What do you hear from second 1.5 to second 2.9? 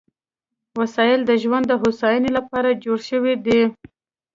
د هوساینې لپاره